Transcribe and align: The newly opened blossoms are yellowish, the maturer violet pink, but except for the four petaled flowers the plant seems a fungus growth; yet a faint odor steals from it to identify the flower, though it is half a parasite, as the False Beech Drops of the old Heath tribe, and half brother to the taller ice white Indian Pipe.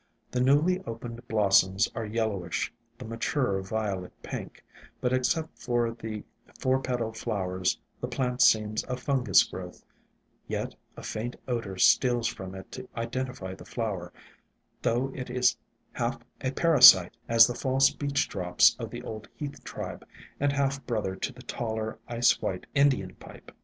The 0.31 0.41
newly 0.41 0.81
opened 0.87 1.27
blossoms 1.27 1.87
are 1.93 2.07
yellowish, 2.07 2.73
the 2.97 3.05
maturer 3.05 3.61
violet 3.61 4.13
pink, 4.23 4.63
but 4.99 5.13
except 5.13 5.59
for 5.59 5.91
the 5.93 6.23
four 6.59 6.79
petaled 6.81 7.15
flowers 7.17 7.79
the 7.99 8.07
plant 8.07 8.41
seems 8.41 8.83
a 8.85 8.97
fungus 8.97 9.43
growth; 9.43 9.85
yet 10.47 10.73
a 10.97 11.03
faint 11.03 11.35
odor 11.47 11.77
steals 11.77 12.25
from 12.25 12.55
it 12.55 12.71
to 12.71 12.89
identify 12.97 13.53
the 13.53 13.63
flower, 13.63 14.11
though 14.81 15.11
it 15.13 15.29
is 15.29 15.55
half 15.91 16.19
a 16.43 16.49
parasite, 16.49 17.15
as 17.29 17.45
the 17.45 17.53
False 17.53 17.91
Beech 17.91 18.27
Drops 18.27 18.75
of 18.79 18.89
the 18.89 19.03
old 19.03 19.27
Heath 19.35 19.63
tribe, 19.63 20.03
and 20.39 20.51
half 20.51 20.83
brother 20.87 21.15
to 21.17 21.31
the 21.31 21.43
taller 21.43 21.99
ice 22.07 22.41
white 22.41 22.65
Indian 22.73 23.13
Pipe. 23.17 23.51